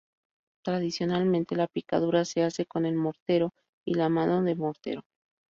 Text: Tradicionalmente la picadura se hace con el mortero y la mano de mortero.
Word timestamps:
Tradicionalmente 0.65 1.55
la 1.55 1.67
picadura 1.67 2.25
se 2.25 2.41
hace 2.41 2.65
con 2.65 2.87
el 2.87 2.95
mortero 2.95 3.51
y 3.85 3.93
la 3.93 4.09
mano 4.09 4.41
de 4.41 4.55
mortero. 4.55 5.03